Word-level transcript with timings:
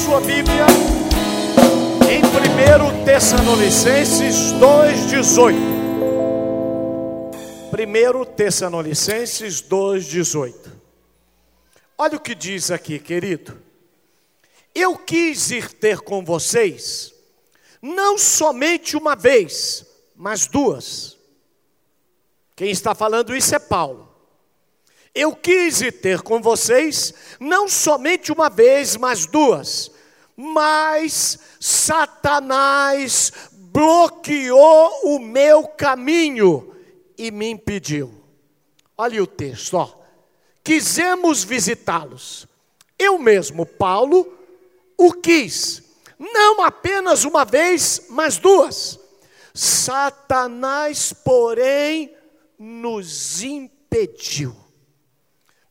sua 0.00 0.18
Bíblia 0.22 0.64
em 2.10 2.22
1 2.24 3.04
Tessalonicenses 3.04 4.54
2,18. 4.54 5.54
1 7.70 8.24
Tessalonicenses 8.34 9.60
2,18. 9.60 10.54
Olha 11.98 12.16
o 12.16 12.20
que 12.20 12.34
diz 12.34 12.70
aqui, 12.70 12.98
querido. 12.98 13.60
Eu 14.74 14.96
quis 14.96 15.50
ir 15.50 15.70
ter 15.74 16.00
com 16.00 16.24
vocês, 16.24 17.12
não 17.82 18.16
somente 18.16 18.96
uma 18.96 19.14
vez, 19.14 19.84
mas 20.16 20.46
duas. 20.46 21.18
Quem 22.56 22.70
está 22.70 22.94
falando 22.94 23.36
isso 23.36 23.54
é 23.54 23.58
Paulo. 23.58 24.09
Eu 25.14 25.34
quis 25.34 25.78
ter 26.00 26.22
com 26.22 26.40
vocês, 26.40 27.12
não 27.40 27.68
somente 27.68 28.30
uma 28.30 28.48
vez, 28.48 28.96
mas 28.96 29.26
duas. 29.26 29.90
Mas 30.36 31.38
Satanás 31.58 33.32
bloqueou 33.52 34.90
o 35.04 35.18
meu 35.18 35.66
caminho 35.68 36.74
e 37.18 37.30
me 37.30 37.50
impediu. 37.50 38.14
Olha 38.96 39.22
o 39.22 39.26
texto, 39.26 39.74
ó. 39.74 40.00
Quisemos 40.62 41.42
visitá-los. 41.42 42.46
Eu 42.98 43.18
mesmo, 43.18 43.66
Paulo, 43.66 44.32
o 44.96 45.12
quis. 45.12 45.82
Não 46.18 46.62
apenas 46.62 47.24
uma 47.24 47.44
vez, 47.44 48.06
mas 48.10 48.36
duas. 48.36 49.00
Satanás, 49.54 51.12
porém, 51.12 52.14
nos 52.58 53.42
impediu. 53.42 54.54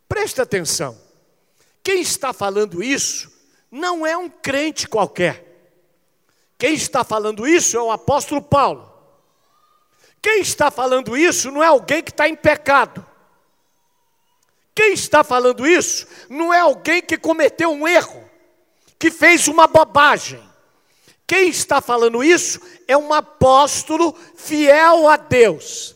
Presta 0.10 0.42
atenção. 0.42 1.00
Quem 1.84 2.02
está 2.02 2.34
falando 2.34 2.84
isso 2.84 3.32
não 3.72 4.06
é 4.06 4.18
um 4.18 4.28
crente 4.28 4.88
qualquer. 4.88 5.46
Quem 6.58 6.74
está 6.74 7.04
falando 7.06 7.48
isso 7.48 7.78
é 7.78 7.82
o 7.82 7.92
apóstolo 7.92 8.42
Paulo. 8.42 8.92
Quem 10.22 10.42
está 10.42 10.70
falando 10.70 11.16
isso 11.16 11.50
não 11.52 11.64
é 11.64 11.68
alguém 11.68 12.04
que 12.04 12.10
está 12.10 12.28
em 12.28 12.36
pecado. 12.36 13.06
Quem 14.76 14.94
está 14.94 15.24
falando 15.24 15.66
isso 15.68 16.08
não 16.30 16.54
é 16.54 16.60
alguém 16.60 17.02
que 17.02 17.18
cometeu 17.18 17.72
um 17.72 17.88
erro, 17.88 18.30
que 18.98 19.12
fez 19.12 19.48
uma 19.48 19.68
bobagem. 19.68 20.44
Quem 21.26 21.50
está 21.50 21.80
falando 21.80 22.24
isso 22.24 22.60
é 22.88 22.98
um 22.98 23.14
apóstolo 23.14 24.18
fiel 24.36 25.08
a 25.08 25.16
Deus. 25.16 25.96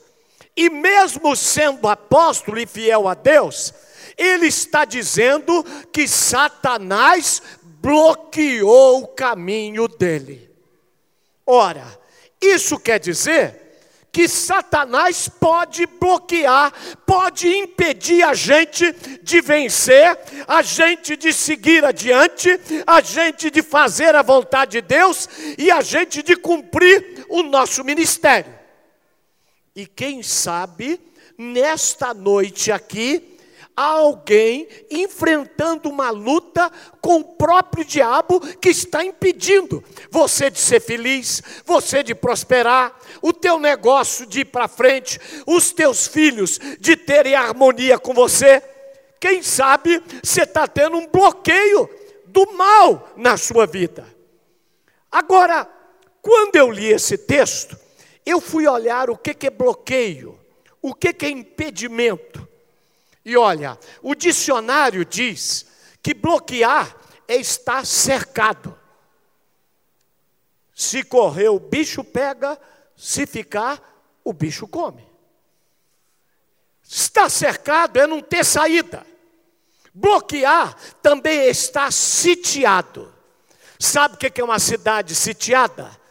E 0.55 0.69
mesmo 0.69 1.35
sendo 1.35 1.87
apóstolo 1.87 2.59
e 2.59 2.67
fiel 2.67 3.07
a 3.07 3.15
Deus, 3.15 3.73
ele 4.17 4.47
está 4.47 4.85
dizendo 4.85 5.63
que 5.91 6.07
Satanás 6.07 7.41
bloqueou 7.63 9.03
o 9.03 9.07
caminho 9.07 9.87
dele. 9.87 10.49
Ora, 11.45 11.99
isso 12.41 12.79
quer 12.79 12.99
dizer 12.99 13.63
que 14.13 14.27
Satanás 14.27 15.27
pode 15.27 15.87
bloquear, 15.87 16.71
pode 17.03 17.47
impedir 17.47 18.21
a 18.21 18.35
gente 18.35 18.93
de 19.23 19.41
vencer, 19.41 20.15
a 20.47 20.61
gente 20.61 21.17
de 21.17 21.33
seguir 21.33 21.83
adiante, 21.83 22.47
a 22.85 23.01
gente 23.01 23.49
de 23.49 23.63
fazer 23.63 24.13
a 24.13 24.21
vontade 24.21 24.73
de 24.73 24.81
Deus 24.81 25.27
e 25.57 25.71
a 25.71 25.81
gente 25.81 26.21
de 26.21 26.35
cumprir 26.35 27.25
o 27.27 27.41
nosso 27.41 27.83
ministério. 27.83 28.53
E 29.75 29.87
quem 29.87 30.21
sabe, 30.21 31.01
nesta 31.35 32.13
noite 32.13 32.71
aqui, 32.71 33.32
alguém 33.75 34.67
enfrentando 34.89 35.89
uma 35.89 36.09
luta 36.09 36.71
com 37.01 37.17
o 37.17 37.23
próprio 37.23 37.83
diabo 37.83 38.39
que 38.57 38.69
está 38.69 39.03
impedindo 39.03 39.83
você 40.09 40.49
de 40.49 40.59
ser 40.59 40.79
feliz, 40.79 41.41
você 41.65 42.03
de 42.03 42.13
prosperar, 42.13 42.97
o 43.21 43.33
teu 43.33 43.59
negócio 43.59 44.25
de 44.25 44.41
ir 44.41 44.45
para 44.45 44.67
frente, 44.67 45.19
os 45.47 45.71
teus 45.71 46.07
filhos 46.07 46.59
de 46.79 46.95
terem 46.95 47.35
harmonia 47.35 47.97
com 47.97 48.13
você. 48.13 48.61
Quem 49.19 49.41
sabe 49.41 50.01
você 50.23 50.43
está 50.43 50.67
tendo 50.67 50.97
um 50.97 51.07
bloqueio 51.07 51.89
do 52.25 52.51
mal 52.53 53.13
na 53.15 53.37
sua 53.37 53.65
vida. 53.65 54.05
Agora, 55.11 55.69
quando 56.21 56.55
eu 56.55 56.71
li 56.71 56.87
esse 56.87 57.17
texto, 57.17 57.77
eu 58.25 58.41
fui 58.41 58.67
olhar 58.67 59.09
o 59.09 59.17
que, 59.17 59.45
é 59.45 59.49
bloqueio, 59.49 60.39
o 60.81 60.93
que 60.93 61.25
é 61.25 61.29
impedimento. 61.29 62.47
E 63.25 63.37
olha, 63.37 63.79
o 64.01 64.13
dicionário 64.13 65.05
diz 65.05 65.65
que 66.01 66.13
bloquear 66.13 66.95
é 67.27 67.35
estar 67.35 67.85
cercado. 67.85 68.77
Se 70.75 71.03
correr, 71.03 71.49
o 71.49 71.59
bicho 71.59 72.03
pega, 72.03 72.59
se 72.95 73.25
ficar, 73.25 73.81
o 74.23 74.33
bicho 74.33 74.67
come. 74.67 75.07
Estar 76.83 77.29
cercado 77.29 77.97
é 77.97 78.05
não 78.05 78.21
ter 78.21 78.43
saída. 78.43 79.05
Bloquear 79.93 80.75
também 81.01 81.39
é 81.39 81.49
estar 81.49 81.91
sitiado. 81.93 83.13
Sabe 83.79 84.15
o 84.15 84.17
que 84.17 84.41
é 84.41 84.43
uma 84.43 84.59
cidade 84.59 85.15
sitiada? 85.15 86.02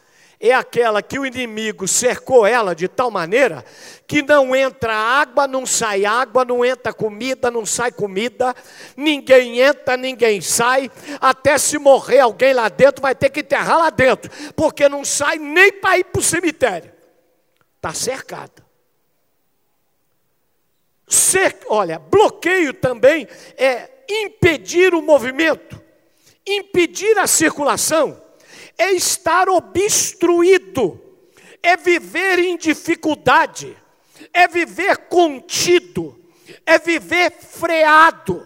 É 0.49 0.53
aquela 0.53 1.01
que 1.01 1.17
o 1.17 1.25
inimigo 1.25 1.87
cercou 1.87 2.45
ela 2.45 2.75
de 2.75 2.89
tal 2.89 3.09
maneira 3.09 3.63
que 4.05 4.21
não 4.21 4.53
entra 4.53 4.93
água, 4.93 5.47
não 5.47 5.65
sai 5.65 6.03
água, 6.03 6.43
não 6.43 6.65
entra 6.65 6.93
comida, 6.93 7.49
não 7.49 7.65
sai 7.65 7.93
comida, 7.93 8.53
ninguém 8.97 9.61
entra, 9.61 9.95
ninguém 9.95 10.41
sai, 10.41 10.91
até 11.21 11.57
se 11.57 11.77
morrer 11.77 12.19
alguém 12.19 12.53
lá 12.53 12.67
dentro, 12.67 13.01
vai 13.01 13.15
ter 13.15 13.29
que 13.29 13.39
enterrar 13.39 13.77
lá 13.77 13.89
dentro, 13.89 14.29
porque 14.53 14.89
não 14.89 15.05
sai 15.05 15.39
nem 15.39 15.71
para 15.71 15.97
ir 15.97 16.03
para 16.03 16.19
o 16.19 16.23
cemitério. 16.23 16.91
Está 17.77 17.93
cercado. 17.93 18.61
Cer 21.07 21.57
olha, 21.67 21.99
bloqueio 21.99 22.73
também 22.73 23.29
é 23.55 23.89
impedir 24.09 24.93
o 24.93 25.01
movimento, 25.01 25.81
impedir 26.45 27.17
a 27.17 27.27
circulação 27.27 28.22
é 28.77 28.91
estar 28.91 29.49
obstruído, 29.49 30.99
é 31.61 31.77
viver 31.77 32.39
em 32.39 32.57
dificuldade, 32.57 33.77
é 34.33 34.47
viver 34.47 34.97
contido, 35.09 36.19
é 36.65 36.77
viver 36.77 37.31
freado. 37.31 38.45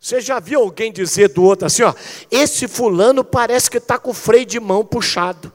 Você 0.00 0.20
já 0.20 0.40
viu 0.40 0.60
alguém 0.60 0.90
dizer 0.90 1.28
do 1.28 1.42
outro 1.42 1.66
assim, 1.66 1.82
ó, 1.82 1.94
esse 2.30 2.66
fulano 2.66 3.22
parece 3.22 3.70
que 3.70 3.76
está 3.76 3.98
com 3.98 4.10
o 4.10 4.14
freio 4.14 4.46
de 4.46 4.58
mão 4.58 4.84
puxado. 4.84 5.52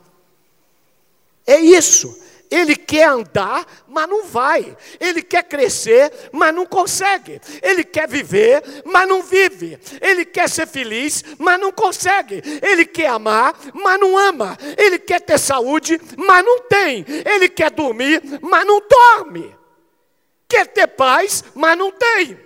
É 1.48 1.60
isso. 1.60 2.25
Ele 2.56 2.74
quer 2.74 3.10
andar, 3.10 3.66
mas 3.86 4.08
não 4.08 4.24
vai. 4.24 4.78
Ele 4.98 5.22
quer 5.22 5.44
crescer, 5.44 6.30
mas 6.32 6.56
não 6.56 6.66
consegue. 6.66 7.42
Ele 7.62 7.84
quer 7.84 8.08
viver, 8.08 8.64
mas 8.86 9.06
não 9.08 9.22
vive. 9.22 9.78
Ele 10.00 10.24
quer 10.24 10.48
ser 10.48 10.66
feliz, 10.66 11.22
mas 11.38 11.60
não 11.60 11.70
consegue. 11.74 12.42
Ele 12.62 12.86
quer 12.86 13.08
amar, 13.08 13.54
mas 13.74 14.00
não 14.00 14.18
ama. 14.18 14.58
Ele 14.78 14.98
quer 14.98 15.20
ter 15.20 15.38
saúde, 15.38 16.00
mas 16.18 16.46
não 16.46 16.62
tem. 16.62 17.06
Ele 17.26 17.50
quer 17.50 17.72
dormir, 17.72 18.22
mas 18.42 18.66
não 18.66 18.80
dorme. 18.88 19.54
Quer 20.48 20.68
ter 20.68 20.88
paz, 20.88 21.44
mas 21.54 21.78
não 21.78 21.92
tem. 21.92 22.40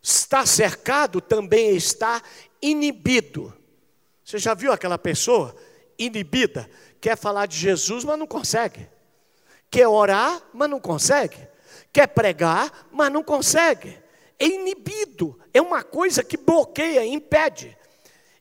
Está 0.00 0.46
cercado 0.46 1.20
também 1.20 1.74
está 1.74 2.22
inibido. 2.62 3.52
Você 4.24 4.38
já 4.38 4.54
viu 4.54 4.70
aquela 4.70 4.98
pessoa 4.98 5.56
inibida? 5.98 6.70
Quer 7.06 7.16
falar 7.16 7.46
de 7.46 7.56
Jesus, 7.56 8.02
mas 8.02 8.18
não 8.18 8.26
consegue. 8.26 8.90
Quer 9.70 9.86
orar, 9.86 10.42
mas 10.52 10.68
não 10.68 10.80
consegue. 10.80 11.38
Quer 11.92 12.08
pregar, 12.08 12.88
mas 12.90 13.12
não 13.12 13.22
consegue. 13.22 13.96
É 14.36 14.44
inibido, 14.44 15.38
é 15.54 15.62
uma 15.62 15.84
coisa 15.84 16.24
que 16.24 16.36
bloqueia, 16.36 17.06
impede. 17.06 17.78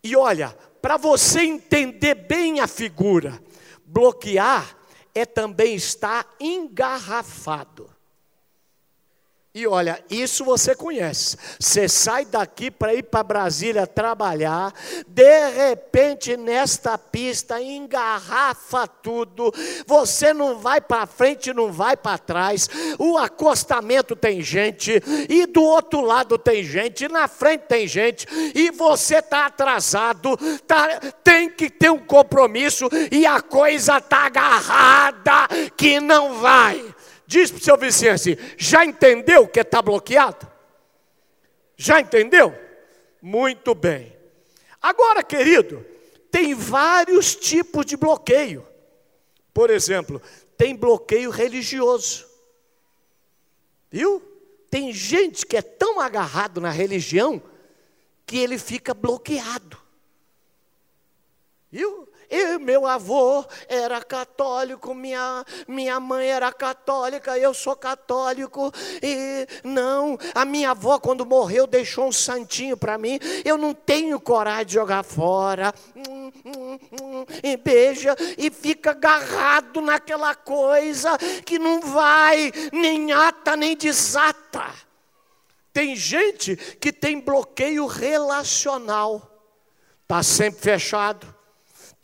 E 0.03 0.15
olha, 0.15 0.49
para 0.81 0.97
você 0.97 1.41
entender 1.41 2.15
bem 2.15 2.59
a 2.59 2.65
figura, 2.65 3.39
bloquear 3.85 4.75
é 5.13 5.27
também 5.27 5.75
estar 5.75 6.27
engarrafado. 6.39 7.94
E 9.55 9.65
olha, 9.65 10.03
isso 10.09 10.43
você 10.43 10.75
conhece. 10.75 11.37
Você 11.57 11.87
sai 11.87 12.25
daqui 12.25 12.69
para 12.69 12.93
ir 12.93 13.03
para 13.03 13.23
Brasília 13.23 13.87
trabalhar, 13.87 14.73
de 15.07 15.49
repente 15.49 16.35
nesta 16.35 16.97
pista 16.97 17.61
engarrafa 17.61 18.85
tudo. 18.85 19.53
Você 19.87 20.33
não 20.33 20.59
vai 20.59 20.81
para 20.81 21.05
frente, 21.05 21.53
não 21.53 21.71
vai 21.71 21.95
para 21.95 22.17
trás. 22.17 22.69
O 22.99 23.17
acostamento 23.17 24.13
tem 24.13 24.41
gente, 24.41 25.01
e 25.29 25.45
do 25.45 25.63
outro 25.63 26.01
lado 26.01 26.37
tem 26.37 26.61
gente, 26.61 27.07
na 27.07 27.29
frente 27.29 27.61
tem 27.61 27.87
gente, 27.87 28.27
e 28.53 28.71
você 28.71 29.19
está 29.19 29.45
atrasado, 29.45 30.35
tá, 30.67 30.99
tem 31.23 31.49
que 31.49 31.69
ter 31.69 31.89
um 31.89 31.99
compromisso, 31.99 32.89
e 33.09 33.25
a 33.25 33.39
coisa 33.39 33.99
está 33.99 34.25
agarrada 34.25 35.47
que 35.77 36.01
não 36.01 36.39
vai. 36.41 36.94
Diz 37.27 37.49
para 37.49 37.59
o 37.59 37.63
seu 37.63 37.77
vizinho 37.77 38.13
assim: 38.13 38.37
já 38.57 38.85
entendeu 38.85 39.47
que 39.47 39.59
está 39.59 39.81
bloqueado? 39.81 40.51
Já 41.75 41.99
entendeu? 41.99 42.53
Muito 43.21 43.73
bem. 43.73 44.15
Agora, 44.81 45.23
querido, 45.23 45.85
tem 46.29 46.53
vários 46.53 47.35
tipos 47.35 47.85
de 47.85 47.97
bloqueio. 47.97 48.65
Por 49.53 49.69
exemplo, 49.69 50.21
tem 50.57 50.75
bloqueio 50.75 51.29
religioso. 51.29 52.25
Viu? 53.89 54.21
Tem 54.69 54.91
gente 54.91 55.45
que 55.45 55.57
é 55.57 55.61
tão 55.61 55.99
agarrado 55.99 56.59
na 56.59 56.69
religião 56.69 57.41
que 58.25 58.37
ele 58.37 58.57
fica 58.57 58.93
bloqueado. 58.93 59.77
Viu? 61.71 62.04
Eu, 62.29 62.59
meu 62.59 62.85
avô 62.87 63.45
era 63.67 64.01
católico, 64.03 64.93
minha, 64.93 65.45
minha 65.67 65.99
mãe 65.99 66.27
era 66.27 66.51
católica, 66.51 67.37
eu 67.37 67.53
sou 67.53 67.75
católico. 67.75 68.71
E 69.01 69.47
não, 69.63 70.17
a 70.33 70.45
minha 70.45 70.71
avó, 70.71 70.99
quando 70.99 71.25
morreu, 71.25 71.67
deixou 71.67 72.07
um 72.07 72.11
santinho 72.11 72.77
para 72.77 72.97
mim. 72.97 73.19
Eu 73.43 73.57
não 73.57 73.73
tenho 73.73 74.19
coragem 74.19 74.65
de 74.65 74.73
jogar 74.73 75.03
fora. 75.03 75.73
Hum, 75.95 76.31
hum, 76.45 76.79
hum, 77.01 77.25
e 77.43 77.57
beija 77.57 78.15
e 78.37 78.49
fica 78.49 78.91
agarrado 78.91 79.81
naquela 79.81 80.33
coisa 80.33 81.17
que 81.45 81.59
não 81.59 81.81
vai, 81.81 82.51
nem 82.71 83.11
ata, 83.11 83.55
nem 83.55 83.75
desata. 83.75 84.73
Tem 85.73 85.95
gente 85.95 86.55
que 86.55 86.93
tem 86.93 87.19
bloqueio 87.19 87.85
relacional, 87.85 89.29
está 90.03 90.23
sempre 90.23 90.61
fechado 90.61 91.34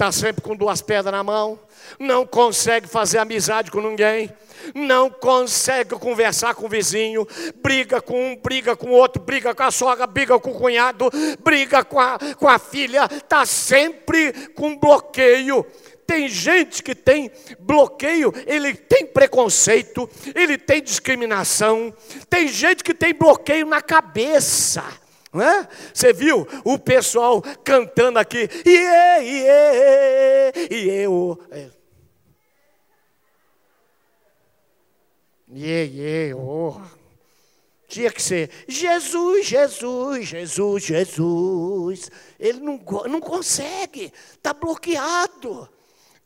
está 0.02 0.12
sempre 0.12 0.42
com 0.42 0.56
duas 0.56 0.82
pedras 0.82 1.14
na 1.14 1.24
mão, 1.24 1.60
não 2.00 2.26
consegue 2.26 2.88
fazer 2.88 3.20
amizade 3.20 3.70
com 3.70 3.80
ninguém, 3.80 4.34
não 4.74 5.12
consegue 5.12 5.92
conversar 5.92 6.56
com 6.56 6.66
o 6.66 6.70
vizinho, 6.70 7.28
briga 7.62 8.02
com 8.02 8.32
um, 8.32 8.36
briga 8.36 8.76
com 8.76 8.88
o 8.88 8.94
outro, 8.94 9.22
briga 9.22 9.54
com 9.54 9.62
a 9.62 9.70
sogra, 9.70 10.08
briga 10.08 10.40
com 10.40 10.50
o 10.50 10.56
cunhado, 10.56 11.08
briga 11.44 11.86
com 11.86 12.00
a, 12.00 12.18
com 12.36 12.48
a 12.48 12.58
filha, 12.58 13.08
está 13.12 13.46
sempre 13.46 14.34
com 14.56 14.76
bloqueio. 14.76 15.64
Tem 16.08 16.28
gente 16.28 16.82
que 16.82 16.96
tem 16.96 17.32
bloqueio, 17.60 18.34
ele 18.48 18.74
tem 18.74 19.06
preconceito, 19.06 20.10
ele 20.34 20.58
tem 20.58 20.82
discriminação, 20.82 21.94
tem 22.28 22.48
gente 22.48 22.84
que 22.84 22.96
tem 22.96 23.14
bloqueio 23.14 23.68
na 23.68 23.84
cabeça. 23.84 24.84
É? 25.34 25.68
Você 25.94 26.12
viu 26.12 26.46
o 26.66 26.78
pessoal 26.78 27.42
cantando 27.64 28.20
aqui, 28.20 28.50
iê, 28.66 29.24
iê, 29.24 30.52
iê, 30.70 31.08
o. 31.08 31.38
Iê, 35.48 35.86
iê, 35.86 36.34
oh. 36.34 36.82
Tinha 37.88 38.12
que 38.12 38.22
ser 38.22 38.50
Jesus, 38.68 39.48
Jesus, 39.48 40.28
Jesus, 40.28 40.84
Jesus. 40.84 42.12
Ele 42.38 42.60
não, 42.60 42.78
não 43.08 43.22
consegue, 43.22 44.12
está 44.34 44.54
bloqueado. 44.54 45.70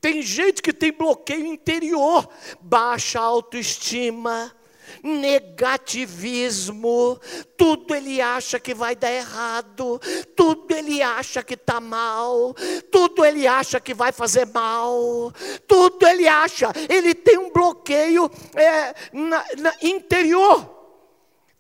Tem 0.01 0.21
gente 0.21 0.63
que 0.63 0.73
tem 0.73 0.91
bloqueio 0.91 1.45
interior, 1.45 2.27
baixa 2.59 3.19
autoestima 3.19 4.55
negativismo, 5.03 7.19
tudo 7.57 7.95
ele 7.95 8.21
acha 8.21 8.59
que 8.59 8.73
vai 8.73 8.95
dar 8.95 9.11
errado, 9.11 9.99
tudo 10.35 10.75
ele 10.75 11.01
acha 11.01 11.43
que 11.43 11.55
está 11.55 11.79
mal, 11.79 12.53
tudo 12.91 13.25
ele 13.25 13.47
acha 13.47 13.79
que 13.79 13.93
vai 13.93 14.11
fazer 14.11 14.45
mal, 14.47 15.33
tudo 15.67 16.05
ele 16.07 16.27
acha, 16.27 16.71
ele 16.89 17.13
tem 17.13 17.37
um 17.37 17.51
bloqueio 17.51 18.29
é, 18.55 18.93
na, 19.11 19.45
na 19.57 19.73
interior. 19.81 20.73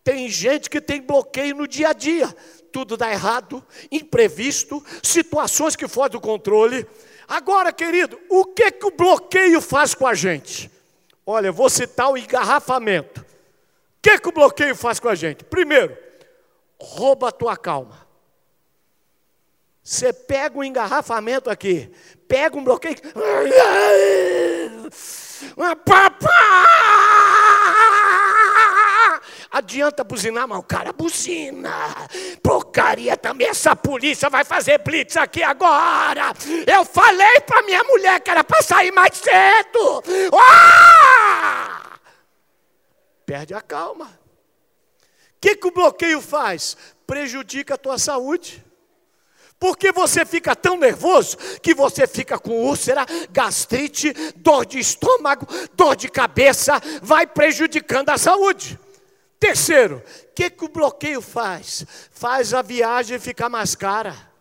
Tem 0.03 0.29
gente 0.29 0.69
que 0.69 0.79
tem 0.79 1.01
bloqueio 1.01 1.55
no 1.55 1.67
dia 1.67 1.89
a 1.89 1.93
dia, 1.93 2.27
tudo 2.71 2.95
dá 2.95 3.11
errado, 3.11 3.65
imprevisto, 3.91 4.83
situações 5.01 5.75
que 5.75 5.87
fogem 5.87 6.11
do 6.11 6.21
controle. 6.21 6.85
Agora, 7.27 7.73
querido, 7.73 8.19
o 8.29 8.45
que, 8.45 8.71
que 8.71 8.85
o 8.85 8.91
bloqueio 8.91 9.59
faz 9.59 9.95
com 9.95 10.05
a 10.05 10.13
gente? 10.13 10.69
Olha, 11.25 11.51
vou 11.51 11.71
citar 11.71 12.11
o 12.11 12.17
engarrafamento 12.17 13.24
que, 14.05 14.19
que 14.19 14.29
o 14.29 14.31
bloqueio 14.31 14.75
faz 14.75 14.99
com 14.99 15.09
a 15.09 15.15
gente? 15.15 15.43
Primeiro, 15.43 15.97
rouba 16.79 17.29
a 17.29 17.31
tua 17.31 17.57
calma. 17.57 18.05
Você 19.83 20.13
pega 20.13 20.59
um 20.59 20.63
engarrafamento 20.63 21.49
aqui, 21.49 21.91
pega 22.27 22.55
um 22.55 22.63
bloqueio. 22.63 22.95
Adianta 29.51 30.03
buzinar, 30.03 30.47
mas 30.47 30.59
o 30.59 30.63
cara 30.63 30.93
buzina. 30.93 31.95
Porcaria 32.43 33.17
também, 33.17 33.47
essa 33.47 33.75
polícia 33.75 34.29
vai 34.29 34.43
fazer 34.43 34.77
blitz 34.83 35.17
aqui 35.17 35.41
agora. 35.41 36.31
Eu 36.67 36.85
falei 36.85 37.39
para 37.41 37.63
minha 37.63 37.83
mulher 37.85 38.19
que 38.19 38.29
era 38.29 38.43
para 38.43 38.61
sair 38.61 38.91
mais 38.91 39.17
cedo. 39.17 40.03
Ah! 40.31 40.94
Perde 43.25 43.53
a 43.53 43.61
calma. 43.61 44.05
O 44.05 45.39
que, 45.41 45.55
que 45.55 45.67
o 45.67 45.71
bloqueio 45.71 46.21
faz? 46.21 46.75
Prejudica 47.05 47.75
a 47.75 47.77
tua 47.77 47.97
saúde. 47.97 48.63
Porque 49.59 49.91
você 49.91 50.25
fica 50.25 50.55
tão 50.55 50.77
nervoso 50.77 51.37
que 51.61 51.73
você 51.73 52.05
fica 52.05 52.37
com 52.37 52.65
úlcera, 52.65 53.05
gastrite, 53.31 54.13
dor 54.35 54.65
de 54.65 54.79
estômago, 54.79 55.47
dor 55.73 55.95
de 55.95 56.09
cabeça, 56.09 56.81
vai 57.01 57.25
prejudicando 57.25 58.09
a 58.09 58.17
saúde. 58.17 58.77
Terceiro, 59.39 60.03
o 60.23 60.33
que, 60.33 60.49
que 60.49 60.65
o 60.65 60.69
bloqueio 60.69 61.21
faz? 61.21 61.85
Faz 62.11 62.53
a 62.53 62.61
viagem 62.61 63.19
ficar 63.19 63.49
mais 63.49 63.75
cara 63.75 64.34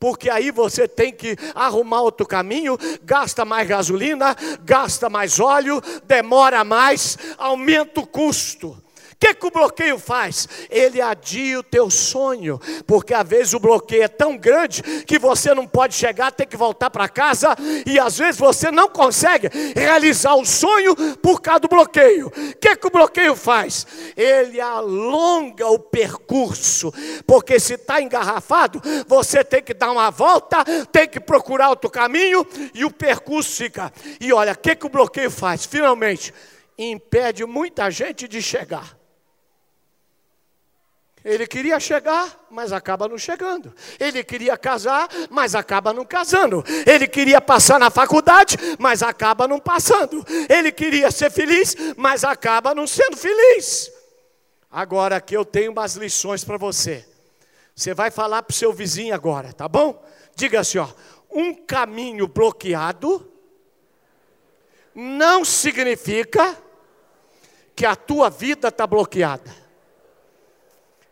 porque 0.00 0.30
aí 0.30 0.50
você 0.50 0.88
tem 0.88 1.12
que 1.12 1.36
arrumar 1.54 2.00
outro 2.00 2.26
caminho, 2.26 2.78
gasta 3.02 3.44
mais 3.44 3.68
gasolina, 3.68 4.34
gasta 4.64 5.10
mais 5.10 5.38
óleo, 5.38 5.82
demora 6.04 6.64
mais, 6.64 7.18
aumenta 7.36 8.00
o 8.00 8.06
custo 8.06 8.82
que, 9.20 9.34
que 9.34 9.46
o 9.46 9.50
bloqueio 9.50 9.98
faz? 9.98 10.48
Ele 10.70 10.98
adia 10.98 11.60
o 11.60 11.62
teu 11.62 11.90
sonho, 11.90 12.58
porque 12.86 13.12
às 13.12 13.28
vezes 13.28 13.52
o 13.52 13.60
bloqueio 13.60 14.04
é 14.04 14.08
tão 14.08 14.34
grande 14.34 14.82
que 15.04 15.18
você 15.18 15.54
não 15.54 15.66
pode 15.66 15.94
chegar, 15.94 16.32
tem 16.32 16.46
que 16.46 16.56
voltar 16.56 16.88
para 16.88 17.06
casa, 17.06 17.54
e 17.84 17.98
às 17.98 18.16
vezes 18.16 18.40
você 18.40 18.70
não 18.70 18.88
consegue 18.88 19.50
realizar 19.76 20.34
o 20.34 20.46
sonho 20.46 20.96
por 21.18 21.42
causa 21.42 21.60
do 21.60 21.68
bloqueio. 21.68 22.28
O 22.28 22.56
que, 22.56 22.74
que 22.74 22.86
o 22.86 22.90
bloqueio 22.90 23.36
faz? 23.36 23.86
Ele 24.16 24.58
alonga 24.58 25.66
o 25.68 25.78
percurso, 25.78 26.90
porque 27.26 27.60
se 27.60 27.74
está 27.74 28.00
engarrafado, 28.00 28.80
você 29.06 29.44
tem 29.44 29.62
que 29.62 29.74
dar 29.74 29.92
uma 29.92 30.10
volta, 30.10 30.64
tem 30.90 31.06
que 31.06 31.20
procurar 31.20 31.68
outro 31.68 31.90
caminho, 31.90 32.46
e 32.72 32.86
o 32.86 32.90
percurso 32.90 33.54
fica. 33.54 33.92
E 34.18 34.32
olha, 34.32 34.52
o 34.52 34.58
que, 34.58 34.74
que 34.74 34.86
o 34.86 34.90
bloqueio 34.90 35.30
faz? 35.30 35.66
Finalmente, 35.66 36.32
impede 36.78 37.44
muita 37.44 37.90
gente 37.90 38.26
de 38.26 38.40
chegar. 38.40 38.99
Ele 41.24 41.46
queria 41.46 41.78
chegar, 41.78 42.46
mas 42.50 42.72
acaba 42.72 43.06
não 43.06 43.18
chegando. 43.18 43.74
Ele 43.98 44.24
queria 44.24 44.56
casar, 44.56 45.08
mas 45.28 45.54
acaba 45.54 45.92
não 45.92 46.04
casando. 46.04 46.64
Ele 46.86 47.06
queria 47.06 47.40
passar 47.40 47.78
na 47.78 47.90
faculdade, 47.90 48.56
mas 48.78 49.02
acaba 49.02 49.46
não 49.46 49.58
passando. 49.58 50.24
Ele 50.48 50.72
queria 50.72 51.10
ser 51.10 51.30
feliz, 51.30 51.76
mas 51.96 52.24
acaba 52.24 52.74
não 52.74 52.86
sendo 52.86 53.16
feliz. 53.16 53.92
Agora 54.70 55.16
aqui 55.16 55.34
eu 55.34 55.44
tenho 55.44 55.72
umas 55.72 55.94
lições 55.94 56.42
para 56.42 56.56
você. 56.56 57.06
Você 57.74 57.92
vai 57.92 58.10
falar 58.10 58.42
para 58.42 58.52
o 58.52 58.56
seu 58.56 58.72
vizinho 58.72 59.14
agora, 59.14 59.52
tá 59.52 59.68
bom? 59.68 60.02
Diga 60.34 60.60
assim, 60.60 60.78
ó, 60.78 60.88
um 61.30 61.54
caminho 61.54 62.26
bloqueado 62.26 63.30
não 64.94 65.44
significa 65.44 66.56
que 67.76 67.84
a 67.84 67.94
tua 67.94 68.30
vida 68.30 68.68
está 68.68 68.86
bloqueada. 68.86 69.59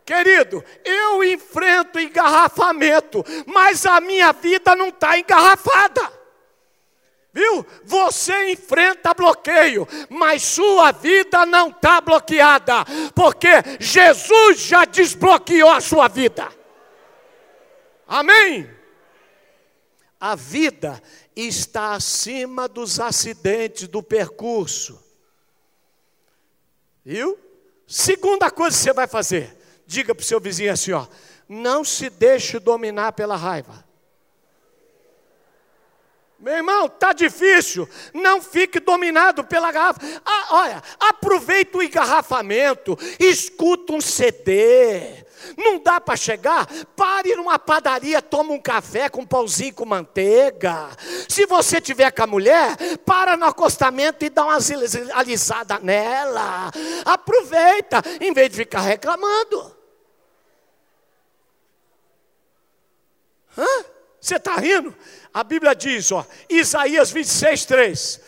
Querido, 0.09 0.65
eu 0.87 1.23
enfrento 1.23 2.01
engarrafamento, 2.01 3.23
mas 3.45 3.85
a 3.85 4.01
minha 4.01 4.33
vida 4.33 4.75
não 4.75 4.89
está 4.89 5.19
engarrafada. 5.19 6.11
Viu? 7.31 7.67
Você 7.85 8.53
enfrenta 8.53 9.13
bloqueio, 9.13 9.87
mas 10.09 10.43
sua 10.43 10.93
vida 10.93 11.45
não 11.45 11.69
está 11.69 12.01
bloqueada, 12.01 12.87
porque 13.15 13.49
Jesus 13.79 14.61
já 14.61 14.87
desbloqueou 14.87 15.69
a 15.69 15.79
sua 15.83 16.09
vida. 16.09 16.49
Amém? 18.07 18.67
A 20.19 20.35
vida 20.35 21.03
está 21.37 21.93
acima 21.93 22.67
dos 22.67 22.99
acidentes 22.99 23.87
do 23.87 24.03
percurso. 24.03 25.05
Viu? 27.05 27.39
Segunda 27.87 28.51
coisa 28.51 28.75
que 28.75 28.83
você 28.85 28.93
vai 28.95 29.07
fazer: 29.07 29.58
Diga 29.89 30.15
para 30.15 30.23
o 30.23 30.27
seu 30.27 30.39
vizinho 30.39 30.71
assim: 30.71 30.93
ó, 30.93 31.07
não 31.49 31.83
se 31.83 32.11
deixe 32.11 32.59
dominar 32.59 33.13
pela 33.13 33.37
raiva. 33.37 33.89
Meu 36.39 36.55
irmão, 36.55 36.91
tá 36.91 37.15
difícil. 37.15 37.89
Não 38.13 38.43
fique 38.43 38.79
dominado 38.79 39.43
pela 39.45 39.73
garrafa. 39.73 39.99
Ah, 40.25 40.47
olha, 40.51 40.83
aproveita 41.01 41.79
o 41.79 41.83
engarrafamento, 41.83 42.97
escuta 43.19 43.95
um 43.95 44.01
CD, 44.01 45.25
Não 45.57 45.79
dá 45.83 45.99
para 45.99 46.17
chegar? 46.17 46.67
Pare 46.95 47.35
numa 47.35 47.59
padaria, 47.59 48.21
toma 48.21 48.53
um 48.53 48.61
café 48.61 49.09
com 49.09 49.23
um 49.23 49.27
pãozinho 49.27 49.73
com 49.75 49.87
manteiga. 49.87 50.91
Se 51.29 51.47
você 51.47 51.81
tiver 51.81 52.11
com 52.11 52.25
a 52.25 52.27
mulher, 52.27 52.77
para 53.07 53.39
no 53.39 53.47
acostamento 53.47 54.23
e 54.23 54.29
dá 54.29 54.45
uma 54.45 54.59
alisada 55.15 55.79
nela. 55.79 56.71
Aproveita, 57.07 58.03
em 58.21 58.35
vez 58.35 58.51
de 58.51 58.57
ficar 58.57 58.83
reclamando. 58.83 59.78
Hã? 63.59 63.85
Você 64.21 64.37
está 64.37 64.57
rindo? 64.57 64.95
A 65.35 65.43
Bíblia 65.43 65.75
diz, 65.75 66.13
ó, 66.13 66.25
Isaías 66.49 67.11
26, 67.11 67.65
3: 67.65 68.21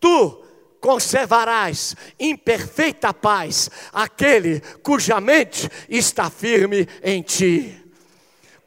Tu 0.00 0.44
conservarás 0.80 1.94
em 2.18 2.36
perfeita 2.36 3.12
paz 3.12 3.70
aquele 3.92 4.60
cuja 4.82 5.20
mente 5.20 5.68
está 5.88 6.30
firme 6.30 6.88
em 7.02 7.22
ti. 7.22 7.87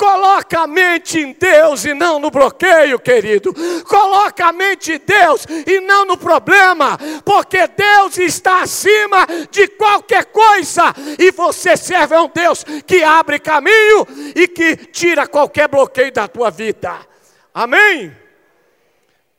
Coloca 0.01 0.61
a 0.61 0.65
mente 0.65 1.19
em 1.19 1.31
Deus 1.31 1.85
e 1.85 1.93
não 1.93 2.17
no 2.17 2.31
bloqueio, 2.31 2.97
querido. 2.97 3.53
Coloca 3.83 4.47
a 4.47 4.51
mente 4.51 4.93
em 4.93 4.97
Deus 4.97 5.45
e 5.67 5.79
não 5.79 6.05
no 6.05 6.17
problema, 6.17 6.97
porque 7.23 7.67
Deus 7.67 8.17
está 8.17 8.63
acima 8.63 9.27
de 9.51 9.67
qualquer 9.67 10.25
coisa 10.25 10.91
e 11.19 11.29
você 11.29 11.77
serve 11.77 12.15
a 12.15 12.23
um 12.23 12.29
Deus 12.29 12.63
que 12.87 13.03
abre 13.03 13.37
caminho 13.37 14.07
e 14.35 14.47
que 14.47 14.75
tira 14.75 15.27
qualquer 15.27 15.67
bloqueio 15.67 16.11
da 16.11 16.27
tua 16.27 16.49
vida. 16.49 16.97
Amém? 17.53 18.17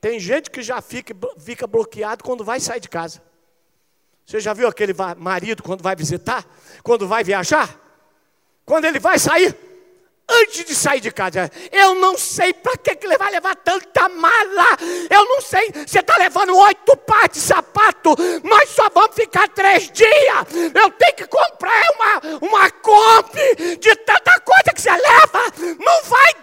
Tem 0.01 0.21
gente 0.21 0.49
que 0.49 0.63
já 0.63 0.81
fica, 0.81 1.13
fica 1.41 1.67
bloqueado 1.67 2.23
quando 2.23 2.45
vai 2.45 2.61
sair 2.61 2.79
de 2.79 2.89
casa. 2.89 3.21
Você 4.25 4.39
já 4.39 4.53
viu 4.53 4.69
aquele 4.69 4.95
marido 5.17 5.61
quando 5.61 5.83
vai 5.83 5.97
visitar? 5.97 6.47
Quando 6.85 7.09
vai 7.09 7.25
viajar? 7.25 7.69
Quando 8.65 8.85
ele 8.85 9.01
vai 9.01 9.19
sair? 9.19 9.72
Antes 10.41 10.65
de 10.65 10.75
sair 10.75 11.01
de 11.01 11.11
casa. 11.11 11.51
Eu 11.71 11.95
não 11.95 12.17
sei 12.17 12.53
para 12.53 12.77
que, 12.77 12.95
que 12.95 13.07
ele 13.07 13.19
vai 13.19 13.31
levar 13.31 13.57
tanta 13.57 14.09
mala. 14.09 14.77
Eu 15.11 15.25
não 15.25 15.41
sei. 15.41 15.73
Você 15.87 16.01
está 16.01 16.17
levando 16.17 16.57
oito 16.57 16.97
pares 16.99 17.33
de 17.33 17.41
sapato. 17.41 18.15
Nós 18.43 18.69
só 18.71 18.89
vamos 18.91 19.15
ficar 19.15 19.49
três 19.49 19.91
dias. 19.91 20.47
Eu 20.75 20.91
tenho 20.91 21.15
que 21.17 21.27
comprar 21.27 21.83
uma, 21.97 22.39
uma 22.41 22.71
Kombi 22.71 23.77
de 23.77 23.95
tanta 23.97 24.41
coisa 24.41 24.73
que 24.75 24.81
você 24.81 24.91
leva. 24.91 25.77
Não 25.79 26.03
vai 26.05 26.42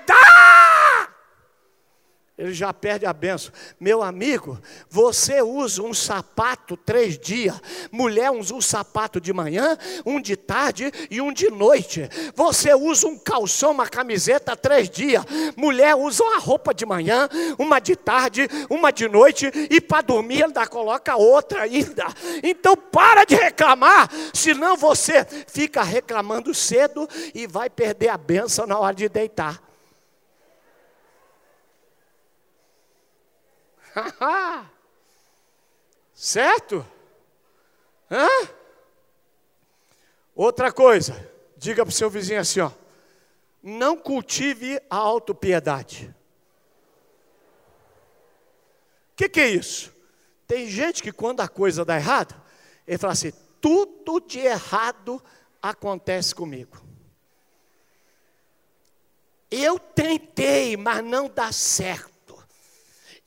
ele 2.40 2.54
já 2.54 2.74
perde 2.74 3.06
a 3.06 3.12
benção. 3.12 3.52
Meu 3.78 4.02
amigo, 4.02 4.58
você 4.90 5.42
usa 5.42 5.84
um 5.84 5.94
sapato 5.94 6.78
três 6.78 7.20
dias, 7.20 7.60
mulher 7.92 8.32
usa 8.32 8.56
um 8.56 8.62
sapato 8.62 9.20
de 9.20 9.34
manhã, 9.34 9.78
um 10.06 10.22
de 10.22 10.38
tarde 10.38 10.90
e 11.12 11.20
um 11.20 11.34
de 11.34 11.52
noite. 11.52 12.10
Você 12.34 12.74
usa 12.74 13.08
um 13.08 13.20
calção, 13.20 13.72
uma 13.72 13.88
camiseta 13.88 14.56
três 14.56 14.90
dias, 14.90 15.26
mulher 15.58 15.96
usa 15.96 16.24
uma 16.24 16.40
roupa 16.40 16.74
de 16.74 16.86
manhã, 16.86 17.28
uma 17.58 17.80
de 17.80 17.98
tarde, 17.98 18.48
uma 18.70 18.90
de 18.90 19.10
noite 19.10 19.52
e 19.70 19.82
para 19.82 20.02
dormir 20.02 20.46
ainda 20.46 20.66
coloca 20.66 21.18
outra 21.18 21.64
ainda. 21.64 22.06
Então 22.42 22.74
para 22.78 23.26
de 23.26 23.36
reclamar, 23.36 24.10
senão 24.34 24.78
você 24.78 25.26
fica 25.46 25.84
reclamando 25.84 26.54
cedo 26.54 27.06
e 27.36 27.46
vai 27.46 27.70
perder 27.70 28.08
a 28.08 28.18
benção 28.18 28.66
na 28.66 28.80
hora 28.80 28.96
de 28.96 29.10
deitar. 29.10 29.69
certo? 36.14 36.86
Hã? 38.10 38.28
Outra 40.36 40.72
coisa, 40.72 41.32
diga 41.58 41.86
para 41.86 41.92
o 41.92 41.96
seu 41.96 42.10
vizinho 42.10 42.40
assim: 42.40 42.62
ó, 42.62 42.72
não 43.62 43.98
cultive 43.98 44.82
a 44.90 44.96
autopiedade. 44.96 46.14
O 49.12 49.16
que, 49.16 49.28
que 49.30 49.40
é 49.42 49.50
isso? 49.50 49.94
Tem 50.48 50.68
gente 50.68 51.04
que 51.04 51.12
quando 51.12 51.42
a 51.42 51.48
coisa 51.48 51.84
dá 51.84 51.96
errado, 51.96 52.36
ele 52.88 52.98
fala 52.98 53.14
assim: 53.14 53.34
tudo 53.62 54.20
de 54.20 54.40
errado 54.40 55.22
acontece 55.62 56.34
comigo. 56.34 56.78
Eu 59.52 59.78
tentei, 59.80 60.78
mas 60.78 61.04
não 61.04 61.28
dá 61.28 61.52
certo. 61.52 62.19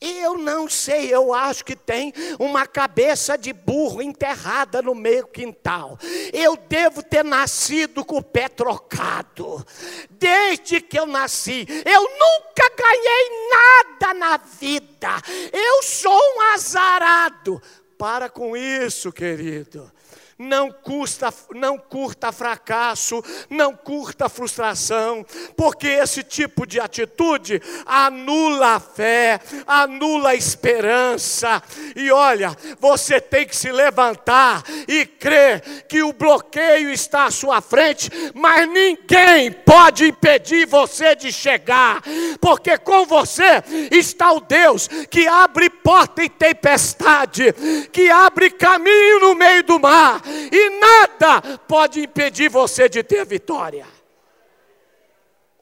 Eu 0.05 0.37
não 0.37 0.69
sei, 0.69 1.13
eu 1.13 1.33
acho 1.33 1.63
que 1.63 1.77
tem 1.77 2.13
uma 2.37 2.67
cabeça 2.67 3.37
de 3.37 3.53
burro 3.53 4.01
enterrada 4.01 4.81
no 4.81 4.93
meio 4.93 5.25
quintal. 5.27 5.97
Eu 6.33 6.57
devo 6.57 7.01
ter 7.01 7.23
nascido 7.23 8.03
com 8.03 8.17
o 8.17 8.23
pé 8.23 8.49
trocado. 8.49 9.65
Desde 10.09 10.81
que 10.81 10.99
eu 10.99 11.05
nasci, 11.05 11.65
eu 11.85 12.01
nunca 12.01 12.69
ganhei 12.75 13.49
nada 13.49 14.13
na 14.13 14.37
vida. 14.37 15.09
Eu 15.53 15.81
sou 15.83 16.19
um 16.35 16.53
azarado. 16.53 17.61
Para 17.97 18.27
com 18.27 18.57
isso, 18.57 19.09
querido 19.13 19.89
não, 20.37 20.71
custa, 20.71 21.33
não 21.53 21.77
curta 21.77 22.31
fracasso, 22.31 23.23
não 23.49 23.75
curta 23.75 24.27
frustração, 24.27 25.25
porque 25.55 25.87
esse 25.87 26.23
tipo 26.23 26.65
de 26.65 26.79
atitude 26.79 27.61
anula 27.85 28.75
a 28.75 28.79
fé, 28.79 29.39
anula 29.67 30.29
a 30.29 30.35
esperança. 30.35 31.61
E 31.95 32.11
olha, 32.11 32.55
você 32.79 33.21
tem 33.21 33.45
que 33.45 33.55
se 33.55 33.71
levantar 33.71 34.63
e 34.87 35.05
crer 35.05 35.85
que 35.87 36.01
o 36.01 36.13
bloqueio 36.13 36.89
está 36.89 37.25
à 37.25 37.31
sua 37.31 37.61
frente, 37.61 38.09
mas 38.33 38.67
ninguém 38.67 39.51
pode 39.51 40.05
impedir 40.07 40.65
você 40.65 41.15
de 41.15 41.31
chegar, 41.31 42.01
porque 42.41 42.77
com 42.77 43.05
você 43.05 43.63
está 43.91 44.31
o 44.31 44.39
Deus 44.39 44.87
que 45.09 45.27
abre 45.27 45.69
porta 45.69 46.23
em 46.23 46.29
tempestade, 46.29 47.53
que 47.91 48.09
abre 48.09 48.49
caminho 48.49 49.19
no 49.19 49.35
meio 49.35 49.63
do 49.63 49.79
mar 49.79 50.22
e 50.25 50.79
nada 50.79 51.57
pode 51.59 52.01
impedir 52.01 52.49
você 52.49 52.87
de 52.87 53.03
ter 53.03 53.25
vitória. 53.25 53.85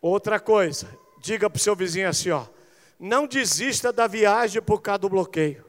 Outra 0.01 0.39
coisa, 0.39 0.87
diga 1.19 1.49
para 1.49 1.57
o 1.57 1.61
seu 1.61 1.75
vizinho 1.75 2.09
assim: 2.09 2.31
ó, 2.31 2.45
não 2.99 3.27
desista 3.27 3.91
da 3.91 4.07
viagem 4.07 4.61
por 4.61 4.81
causa 4.81 4.99
do 4.99 5.09
bloqueio. 5.09 5.65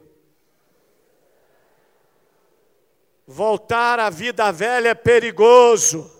Voltar 3.25 3.99
à 3.99 4.09
vida 4.09 4.51
velha 4.51 4.89
é 4.89 4.95
perigoso. 4.95 6.11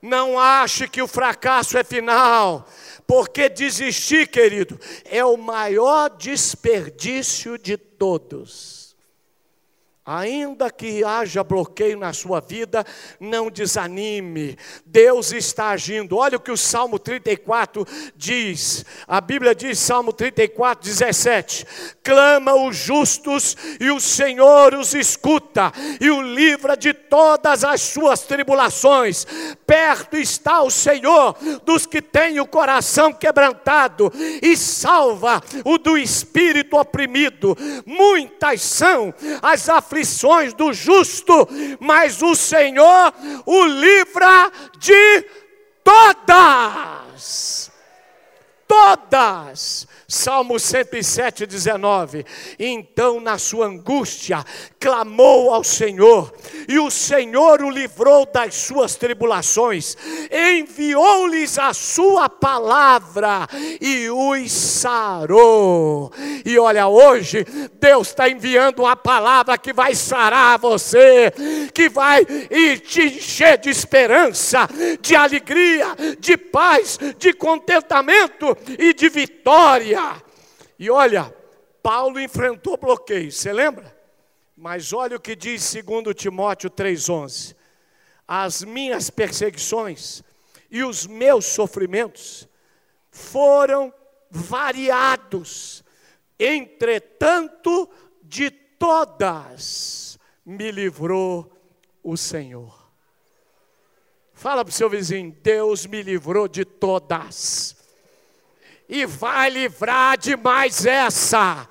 Não 0.00 0.38
ache 0.38 0.86
que 0.86 1.00
o 1.00 1.08
fracasso 1.08 1.78
é 1.78 1.84
final, 1.84 2.68
porque 3.06 3.48
desistir, 3.48 4.28
querido, 4.28 4.78
é 5.06 5.24
o 5.24 5.36
maior 5.36 6.10
desperdício 6.10 7.56
de 7.56 7.78
todos. 7.78 8.83
Ainda 10.06 10.70
que 10.70 11.02
haja 11.02 11.42
bloqueio 11.42 11.98
na 11.98 12.12
sua 12.12 12.38
vida, 12.38 12.84
não 13.18 13.50
desanime. 13.50 14.58
Deus 14.84 15.32
está 15.32 15.70
agindo. 15.70 16.18
Olha 16.18 16.36
o 16.36 16.40
que 16.40 16.52
o 16.52 16.58
Salmo 16.58 16.98
34 16.98 17.86
diz. 18.14 18.84
A 19.08 19.18
Bíblia 19.18 19.54
diz, 19.54 19.78
Salmo 19.78 20.12
34, 20.12 20.84
17: 20.84 21.66
Clama 22.02 22.54
os 22.54 22.76
justos 22.76 23.56
e 23.80 23.90
o 23.90 23.98
Senhor 23.98 24.74
os 24.74 24.92
escuta 24.92 25.72
e 25.98 26.10
o 26.10 26.20
livra 26.20 26.76
de 26.76 26.92
todas 26.92 27.64
as 27.64 27.80
suas 27.80 28.24
tribulações. 28.24 29.26
Perto 29.66 30.18
está 30.18 30.60
o 30.60 30.70
Senhor 30.70 31.34
dos 31.64 31.86
que 31.86 32.02
têm 32.02 32.40
o 32.40 32.46
coração 32.46 33.10
quebrantado 33.10 34.12
e 34.42 34.54
salva 34.54 35.42
o 35.64 35.78
do 35.78 35.96
espírito 35.96 36.76
oprimido. 36.76 37.56
Muitas 37.86 38.60
são 38.60 39.14
as 39.40 39.66
aflições 39.70 39.93
aflições 39.94 40.52
do 40.52 40.72
justo, 40.72 41.48
mas 41.78 42.20
o 42.20 42.34
Senhor 42.34 43.14
o 43.46 43.64
livra 43.66 44.50
de 44.78 45.24
todas. 45.84 47.70
Todas 48.66 49.86
Salmo 50.06 50.58
107, 50.58 51.46
19. 51.46 52.24
Então, 52.58 53.20
na 53.20 53.38
sua 53.38 53.66
angústia, 53.66 54.44
clamou 54.78 55.52
ao 55.52 55.64
Senhor, 55.64 56.32
e 56.68 56.78
o 56.78 56.90
Senhor 56.90 57.62
o 57.62 57.70
livrou 57.70 58.26
das 58.26 58.54
suas 58.54 58.96
tribulações, 58.96 59.96
enviou-lhes 60.30 61.58
a 61.58 61.72
sua 61.72 62.28
palavra 62.28 63.48
e 63.80 64.10
os 64.10 64.52
sarou. 64.52 66.12
E 66.44 66.58
olha, 66.58 66.86
hoje, 66.86 67.46
Deus 67.80 68.08
está 68.08 68.28
enviando 68.28 68.80
uma 68.80 68.96
palavra 68.96 69.56
que 69.56 69.72
vai 69.72 69.94
sarar 69.94 70.58
você, 70.58 71.32
que 71.72 71.88
vai 71.88 72.24
te 72.24 73.02
encher 73.02 73.58
de 73.58 73.70
esperança, 73.70 74.68
de 75.00 75.16
alegria, 75.16 75.86
de 76.18 76.36
paz, 76.36 76.98
de 77.18 77.32
contentamento 77.32 78.56
e 78.78 78.92
de 78.92 79.08
vitória. 79.08 80.03
E 80.78 80.90
olha, 80.90 81.34
Paulo 81.82 82.20
enfrentou 82.20 82.76
bloqueios, 82.76 83.36
você 83.36 83.52
lembra? 83.52 83.94
Mas 84.56 84.92
olha 84.92 85.16
o 85.16 85.20
que 85.20 85.34
diz 85.34 85.74
2 85.74 86.14
Timóteo 86.14 86.70
3,11: 86.70 87.54
As 88.26 88.62
minhas 88.62 89.10
perseguições 89.10 90.22
e 90.70 90.82
os 90.82 91.06
meus 91.06 91.46
sofrimentos 91.46 92.48
foram 93.10 93.92
variados, 94.30 95.84
entretanto, 96.38 97.88
de 98.22 98.50
todas 98.50 100.18
me 100.44 100.70
livrou 100.70 101.50
o 102.02 102.16
Senhor. 102.16 102.84
Fala 104.32 104.64
para 104.64 104.70
o 104.72 104.74
seu 104.74 104.90
vizinho: 104.90 105.34
Deus 105.42 105.86
me 105.86 106.02
livrou 106.02 106.48
de 106.48 106.64
todas, 106.64 107.73
e 108.88 109.06
vai 109.06 109.50
livrar 109.50 110.18
de 110.18 110.36
mais 110.36 110.84
essa. 110.84 111.68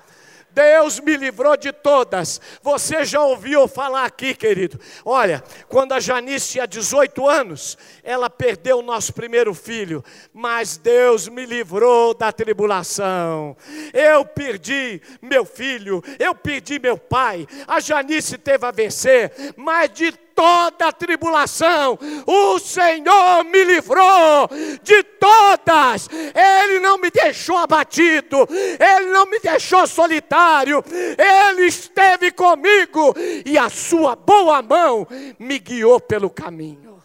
Deus 0.54 1.00
me 1.00 1.16
livrou 1.16 1.56
de 1.56 1.72
todas. 1.72 2.40
Você 2.62 3.04
já 3.04 3.20
ouviu 3.20 3.66
falar 3.66 4.04
aqui, 4.04 4.34
querido? 4.34 4.78
Olha, 5.04 5.42
quando 5.68 5.92
a 5.92 6.00
Janice 6.00 6.52
tinha 6.52 6.66
18 6.66 7.28
anos, 7.28 7.76
ela 8.04 8.30
perdeu 8.30 8.78
o 8.78 8.82
nosso 8.82 9.12
primeiro 9.12 9.52
filho, 9.52 10.02
mas 10.32 10.76
Deus 10.76 11.28
me 11.28 11.44
livrou 11.44 12.14
da 12.14 12.30
tribulação. 12.30 13.56
Eu 13.92 14.24
perdi 14.24 15.02
meu 15.20 15.44
filho, 15.44 16.02
eu 16.20 16.34
perdi 16.34 16.78
meu 16.78 16.96
pai. 16.96 17.48
A 17.66 17.80
Janice 17.80 18.38
teve 18.38 18.64
a 18.64 18.70
vencer, 18.70 19.32
mas 19.56 19.90
de 19.90 20.12
toda 20.34 20.92
tribulação, 20.92 21.98
o 22.26 22.58
Senhor 22.58 23.44
me 23.44 23.64
livrou 23.64 24.48
de 24.82 25.02
todas, 25.02 26.08
Ele 26.10 26.78
não 26.80 26.98
me 26.98 27.10
deixou 27.10 27.56
abatido, 27.56 28.46
Ele 28.50 29.10
não 29.10 29.26
me 29.26 29.38
deixou 29.38 29.86
solitário, 29.86 30.82
Ele 31.18 31.66
esteve 31.66 32.30
comigo 32.32 33.14
e 33.44 33.56
a 33.56 33.68
Sua 33.68 34.16
boa 34.16 34.60
mão 34.60 35.06
me 35.38 35.58
guiou 35.58 36.00
pelo 36.00 36.28
caminho. 36.28 37.02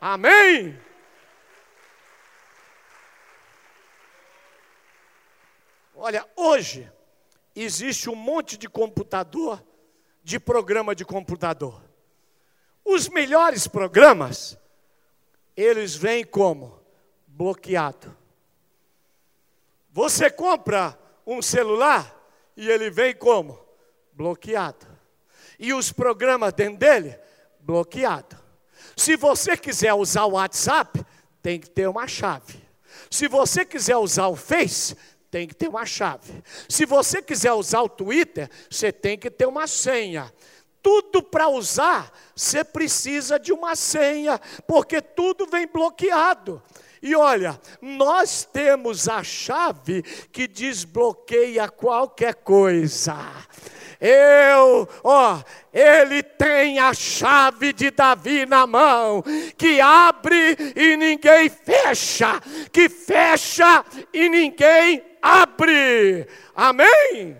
Amém? 0.00 0.78
Olha, 6.00 6.24
hoje 6.36 6.90
existe 7.56 8.08
um 8.08 8.14
monte 8.14 8.56
de 8.56 8.68
computador, 8.68 9.64
de 10.22 10.38
programa 10.38 10.94
de 10.94 11.04
computador. 11.04 11.87
Os 12.90 13.06
melhores 13.06 13.68
programas, 13.68 14.56
eles 15.54 15.94
vêm 15.94 16.24
como? 16.24 16.80
Bloqueado. 17.26 18.16
Você 19.92 20.30
compra 20.30 20.98
um 21.26 21.42
celular 21.42 22.18
e 22.56 22.66
ele 22.66 22.88
vem 22.88 23.14
como? 23.14 23.60
Bloqueado. 24.14 24.86
E 25.58 25.74
os 25.74 25.92
programas 25.92 26.54
dentro 26.54 26.78
dele? 26.78 27.14
Bloqueado. 27.60 28.38
Se 28.96 29.16
você 29.16 29.54
quiser 29.54 29.92
usar 29.92 30.24
o 30.24 30.32
WhatsApp, 30.32 31.04
tem 31.42 31.60
que 31.60 31.68
ter 31.68 31.86
uma 31.90 32.06
chave. 32.06 32.58
Se 33.10 33.28
você 33.28 33.66
quiser 33.66 33.98
usar 33.98 34.28
o 34.28 34.34
Face, 34.34 34.96
tem 35.30 35.46
que 35.46 35.54
ter 35.54 35.68
uma 35.68 35.84
chave. 35.84 36.42
Se 36.66 36.86
você 36.86 37.20
quiser 37.20 37.52
usar 37.52 37.82
o 37.82 37.88
Twitter, 37.88 38.48
você 38.70 38.90
tem 38.90 39.18
que 39.18 39.30
ter 39.30 39.44
uma 39.44 39.66
senha 39.66 40.32
tudo 40.82 41.22
para 41.22 41.48
usar, 41.48 42.12
você 42.34 42.62
precisa 42.64 43.38
de 43.38 43.52
uma 43.52 43.74
senha, 43.76 44.40
porque 44.66 45.00
tudo 45.00 45.46
vem 45.46 45.66
bloqueado. 45.66 46.62
E 47.00 47.14
olha, 47.14 47.60
nós 47.80 48.44
temos 48.44 49.08
a 49.08 49.22
chave 49.22 50.02
que 50.32 50.48
desbloqueia 50.48 51.68
qualquer 51.68 52.34
coisa. 52.34 53.16
Eu, 54.00 54.88
ó, 55.02 55.42
ele 55.72 56.22
tem 56.22 56.78
a 56.78 56.94
chave 56.94 57.72
de 57.72 57.90
Davi 57.90 58.46
na 58.46 58.66
mão, 58.66 59.24
que 59.56 59.80
abre 59.80 60.56
e 60.76 60.96
ninguém 60.96 61.48
fecha, 61.48 62.40
que 62.72 62.88
fecha 62.88 63.84
e 64.12 64.28
ninguém 64.28 65.02
abre. 65.20 66.28
Amém? 66.54 67.36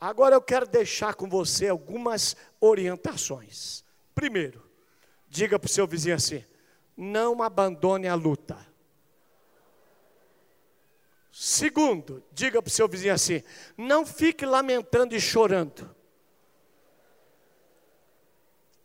Agora 0.00 0.34
eu 0.34 0.42
quero 0.42 0.66
deixar 0.66 1.14
com 1.14 1.28
você 1.28 1.68
algumas 1.68 2.36
orientações. 2.60 3.84
Primeiro, 4.14 4.62
diga 5.28 5.58
para 5.58 5.66
o 5.66 5.70
seu 5.70 5.86
vizinho 5.86 6.16
assim: 6.16 6.44
não 6.96 7.42
abandone 7.42 8.06
a 8.06 8.14
luta. 8.14 8.56
Segundo, 11.32 12.22
diga 12.32 12.62
para 12.62 12.68
o 12.68 12.72
seu 12.72 12.88
vizinho 12.88 13.14
assim: 13.14 13.42
não 13.76 14.04
fique 14.04 14.44
lamentando 14.44 15.14
e 15.14 15.20
chorando. 15.20 15.94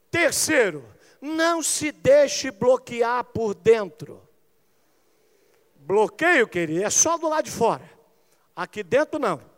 Terceiro, 0.10 0.86
não 1.21 1.62
se 1.62 1.91
deixe 1.91 2.52
bloquear 2.52 3.24
por 3.26 3.54
dentro. 3.54 4.28
Bloqueio, 5.76 6.47
querido, 6.47 6.84
é 6.84 6.89
só 6.89 7.17
do 7.17 7.30
lado 7.30 7.45
de 7.45 7.52
fora. 7.52 7.89
Aqui 8.56 8.84
dentro 8.84 9.19
não. 9.19 9.51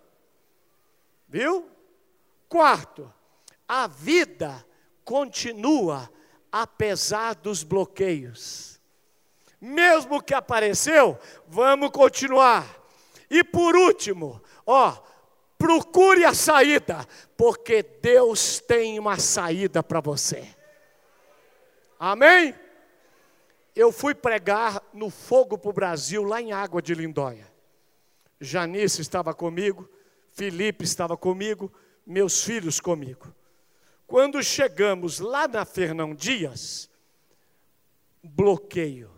Viu? 1.34 1.68
Quarto, 2.48 3.12
a 3.68 3.88
vida 3.88 4.64
continua 5.04 6.08
apesar 6.52 7.34
dos 7.34 7.64
bloqueios. 7.64 8.80
Mesmo 9.60 10.22
que 10.22 10.36
apareceu, 10.36 11.18
vamos 11.48 11.90
continuar. 11.90 12.68
E 13.32 13.44
por 13.44 13.76
último, 13.76 14.40
ó, 14.64 14.96
procure 15.58 16.24
a 16.24 16.36
saída, 16.36 17.04
porque 17.36 17.82
Deus 17.82 18.60
tem 18.60 19.00
uma 19.00 19.18
saída 19.18 19.82
para 19.82 20.02
você. 20.02 20.48
Amém? 21.98 22.54
Eu 23.76 23.92
fui 23.92 24.14
pregar 24.14 24.84
no 24.94 25.10
Fogo 25.10 25.58
para 25.58 25.70
o 25.72 25.74
Brasil, 25.74 26.22
lá 26.22 26.40
em 26.40 26.52
Água 26.52 26.80
de 26.80 26.94
Lindóia. 26.94 27.52
Janice 28.40 29.02
estava 29.02 29.34
comigo, 29.34 29.90
Felipe 30.34 30.84
estava 30.84 31.16
comigo, 31.16 31.72
meus 32.06 32.44
filhos 32.44 32.80
comigo. 32.80 33.34
Quando 34.08 34.44
chegamos 34.44 35.20
lá 35.20 35.48
na 35.48 35.64
Fernão 35.64 36.16
Dias, 36.16 36.90
bloqueio, 38.24 39.12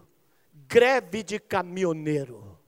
greve 0.68 1.24
de 1.24 1.40
caminhoneiro, 1.40 2.60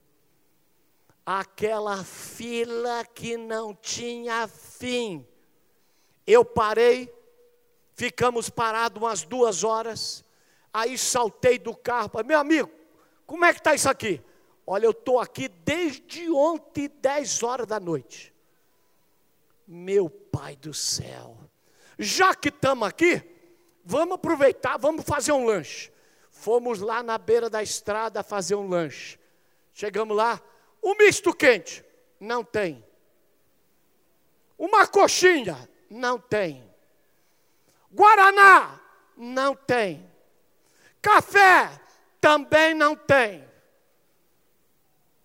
aquela 1.26 2.02
fila 2.04 3.04
que 3.04 3.36
não 3.36 3.74
tinha 3.74 4.48
fim. 4.48 5.26
Eu 6.26 6.42
parei, 6.42 7.12
ficamos 7.94 8.48
parados 8.48 9.02
umas 9.02 9.24
duas 9.24 9.62
horas, 9.62 10.24
aí 10.72 10.96
saltei 10.96 11.58
do 11.58 11.76
carro, 11.76 12.08
falei, 12.08 12.28
meu 12.28 12.38
amigo, 12.38 12.70
como 13.26 13.44
é 13.44 13.52
que 13.52 13.60
está 13.60 13.74
isso 13.74 13.90
aqui? 13.90 14.22
Olha, 14.66 14.86
eu 14.86 14.90
estou 14.92 15.20
aqui 15.20 15.48
desde 15.48 16.30
ontem, 16.30 16.88
10 16.88 17.42
horas 17.42 17.66
da 17.66 17.78
noite. 17.78 18.37
Meu 19.70 20.08
Pai 20.08 20.56
do 20.56 20.72
céu, 20.72 21.36
já 21.98 22.34
que 22.34 22.48
estamos 22.48 22.88
aqui, 22.88 23.22
vamos 23.84 24.14
aproveitar, 24.14 24.78
vamos 24.78 25.04
fazer 25.04 25.32
um 25.32 25.44
lanche. 25.44 25.92
Fomos 26.30 26.80
lá 26.80 27.02
na 27.02 27.18
beira 27.18 27.50
da 27.50 27.62
estrada 27.62 28.22
fazer 28.22 28.54
um 28.54 28.66
lanche. 28.66 29.18
Chegamos 29.74 30.16
lá, 30.16 30.40
um 30.82 30.94
misto 30.94 31.34
quente, 31.34 31.84
não 32.18 32.42
tem. 32.42 32.82
Uma 34.56 34.86
coxinha, 34.86 35.68
não 35.90 36.18
tem. 36.18 36.64
Guaraná, 37.92 38.80
não 39.16 39.54
tem. 39.54 40.08
Café, 41.02 41.78
também 42.20 42.72
não 42.72 42.96
tem. 42.96 43.46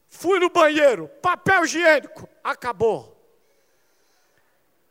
Fui 0.10 0.38
no 0.38 0.50
banheiro, 0.50 1.08
papel 1.22 1.64
higiênico, 1.64 2.28
acabou. 2.44 3.13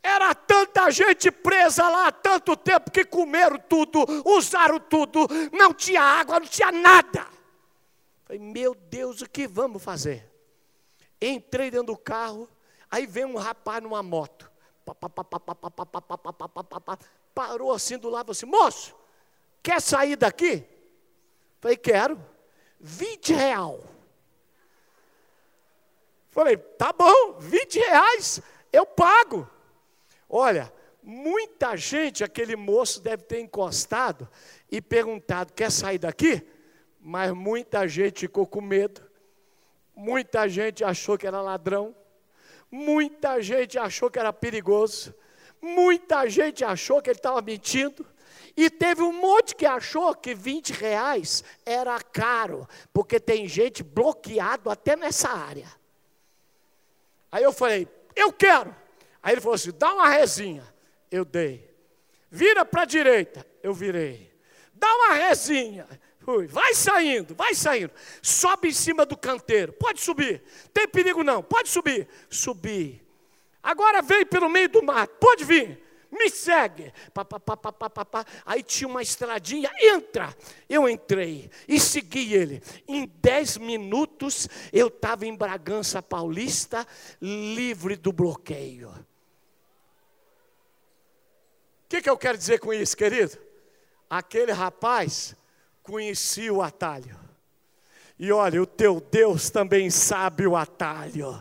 Era 0.03 0.35
tanta 0.35 0.91
gente 0.91 1.31
presa 1.31 1.87
lá 1.87 2.07
há 2.07 2.11
tanto 2.11 2.57
tempo 2.57 2.91
que 2.91 3.05
comeram 3.05 3.57
tudo, 3.57 4.05
usaram 4.25 4.77
tudo, 4.77 5.25
não 5.53 5.73
tinha 5.73 6.01
água, 6.01 6.41
não 6.41 6.47
tinha 6.47 6.73
nada. 6.73 7.25
Falei, 8.25 8.41
meu 8.41 8.75
Deus, 8.75 9.21
o 9.21 9.29
que 9.29 9.47
vamos 9.47 9.81
fazer? 9.81 10.29
Entrei 11.21 11.71
dentro 11.71 11.87
do 11.87 11.97
carro, 11.97 12.49
aí 12.91 13.07
vem 13.07 13.23
um 13.23 13.37
rapaz 13.37 13.81
numa 13.81 14.03
moto. 14.03 14.51
Parou 17.33 17.71
assim 17.71 17.97
do 17.97 18.09
lado, 18.09 18.33
assim, 18.33 18.45
moço, 18.45 18.93
quer 19.63 19.81
sair 19.81 20.17
daqui? 20.17 20.67
Falei, 21.61 21.77
quero. 21.77 22.21
20 22.81 23.33
real. 23.33 23.79
Falei, 26.29 26.57
tá 26.57 26.91
bom, 26.91 27.37
20 27.39 27.79
reais, 27.79 28.41
eu 28.73 28.85
pago. 28.85 29.47
Olha, 30.35 30.73
muita 31.03 31.77
gente, 31.77 32.23
aquele 32.23 32.55
moço 32.55 32.99
deve 32.99 33.21
ter 33.21 33.39
encostado 33.39 34.27
e 34.71 34.81
perguntado: 34.81 35.53
quer 35.53 35.71
sair 35.71 35.99
daqui? 35.99 36.41
Mas 36.99 37.31
muita 37.33 37.87
gente 37.87 38.21
ficou 38.21 38.47
com 38.47 38.59
medo, 38.59 39.07
muita 39.95 40.49
gente 40.49 40.83
achou 40.83 41.19
que 41.19 41.27
era 41.27 41.39
ladrão, 41.39 41.95
muita 42.71 43.39
gente 43.43 43.77
achou 43.77 44.09
que 44.09 44.17
era 44.17 44.33
perigoso, 44.33 45.13
muita 45.61 46.27
gente 46.27 46.65
achou 46.65 46.99
que 46.99 47.11
ele 47.11 47.19
estava 47.19 47.39
mentindo, 47.39 48.03
E 48.57 48.71
teve 48.71 49.03
um 49.03 49.13
monte 49.13 49.55
que 49.55 49.67
achou 49.67 50.15
que 50.15 50.33
20 50.33 50.73
reais 50.73 51.43
era 51.63 51.99
caro, 52.01 52.67
porque 52.91 53.19
tem 53.19 53.47
gente 53.47 53.83
bloqueado 53.83 54.71
até 54.71 54.95
nessa 54.95 55.29
área. 55.29 55.71
Aí 57.31 57.43
eu 57.43 57.53
falei, 57.53 57.87
eu 58.15 58.33
quero. 58.33 58.82
Aí 59.23 59.33
ele 59.33 59.41
falou 59.41 59.55
assim: 59.55 59.71
dá 59.71 59.93
uma 59.93 60.09
resinha. 60.09 60.63
Eu 61.09 61.23
dei. 61.23 61.73
Vira 62.29 62.65
para 62.65 62.81
a 62.81 62.85
direita. 62.85 63.45
Eu 63.63 63.73
virei. 63.73 64.31
Dá 64.73 64.93
uma 64.93 65.13
resinha. 65.13 65.87
Fui. 66.19 66.45
Vai 66.45 66.73
saindo, 66.73 67.33
vai 67.33 67.55
saindo. 67.55 67.91
Sobe 68.21 68.67
em 68.67 68.73
cima 68.73 69.05
do 69.05 69.15
canteiro. 69.15 69.73
Pode 69.73 70.01
subir. 70.01 70.43
Tem 70.73 70.87
perigo 70.87 71.23
não. 71.23 71.41
Pode 71.41 71.69
subir. 71.69 72.07
Subi. 72.29 73.01
Agora 73.61 74.01
vem 74.01 74.25
pelo 74.25 74.49
meio 74.49 74.67
do 74.67 74.83
mato. 74.83 75.15
Pode 75.19 75.45
vir 75.45 75.81
me 76.13 76.29
segue. 76.29 76.93
Pá, 77.13 77.25
pá, 77.25 77.39
pá, 77.39 77.57
pá, 77.57 77.89
pá, 77.89 78.05
pá, 78.05 78.25
Aí 78.45 78.61
tinha 78.61 78.87
uma 78.87 79.01
estradinha, 79.01 79.71
entra. 79.79 80.35
Eu 80.69 80.87
entrei 80.87 81.49
e 81.67 81.79
segui 81.79 82.33
ele. 82.33 82.61
Em 82.87 83.11
dez 83.21 83.57
minutos 83.57 84.47
eu 84.71 84.87
estava 84.87 85.25
em 85.25 85.35
Bragança 85.35 86.01
Paulista, 86.01 86.87
livre 87.19 87.95
do 87.95 88.13
bloqueio. 88.13 88.93
Que, 91.93 92.01
que 92.01 92.09
eu 92.09 92.17
quero 92.17 92.35
dizer 92.35 92.59
com 92.59 92.73
isso, 92.73 92.97
querido? 92.97 93.37
Aquele 94.09 94.51
rapaz 94.51 95.35
conhecia 95.83 96.51
o 96.51 96.59
atalho. 96.59 97.15
E 98.17 98.31
olha, 98.31 98.63
o 98.63 98.65
teu 98.65 98.99
Deus 98.99 99.51
também 99.51 99.91
sabe 99.91 100.47
o 100.47 100.57
atalho. 100.57 101.39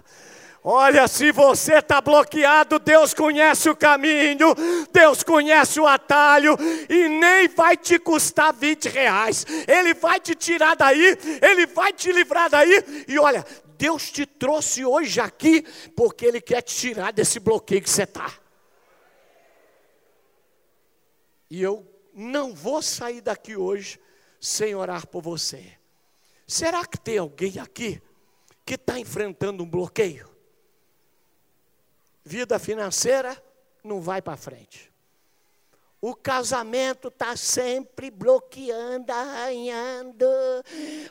Olha, 0.63 1.09
se 1.09 1.33
você 1.33 1.77
está 1.77 2.03
bloqueado, 2.03 2.79
Deus 2.79 3.15
conhece 3.15 3.71
o 3.71 3.75
caminho, 3.75 4.55
Deus 4.93 5.23
conhece 5.23 5.81
o 5.81 5.87
atalho, 5.87 6.55
e 6.87 7.09
nem 7.09 7.49
vai 7.49 7.75
te 7.75 7.99
custar 7.99 8.53
20 8.53 8.91
reais. 8.91 9.47
Ele 9.67 9.95
vai 9.95 10.21
te 10.21 10.35
tirar 10.35 10.77
daí, 10.77 11.17
Ele 11.41 11.67
vai 11.67 11.95
te 11.95 12.13
livrar 12.13 12.51
daí. 12.51 13.07
E 13.09 13.19
olha, 13.19 13.43
Deus 13.79 14.11
te 14.11 14.27
trouxe 14.27 14.85
hoje 14.85 15.19
aqui, 15.19 15.65
porque 15.97 16.27
Ele 16.27 16.43
quer 16.43 16.61
te 16.61 16.77
tirar 16.77 17.11
desse 17.11 17.41
bloqueio 17.41 17.81
que 17.81 17.89
você 17.89 18.03
está. 18.03 18.42
E 21.53 21.61
eu 21.61 21.87
não 22.15 22.55
vou 22.55 22.81
sair 22.81 23.21
daqui 23.21 23.55
hoje 23.55 24.01
sem 24.41 24.75
orar 24.75 25.07
por 25.07 25.21
você. 25.21 25.79
Será 26.47 26.87
que 26.87 26.99
tem 26.99 27.19
alguém 27.19 27.59
aqui 27.59 28.01
que 28.65 28.73
está 28.73 28.99
enfrentando 28.99 29.63
um 29.63 29.69
bloqueio? 29.69 30.31
vida 32.25 32.59
financeira 32.59 33.37
não 33.85 34.01
vai 34.01 34.23
para 34.23 34.35
frente. 34.35 34.91
O 36.01 36.15
casamento 36.15 37.09
está 37.09 37.37
sempre 37.37 38.11
bloqueando, 38.11 39.13
arranhando. 39.13 40.27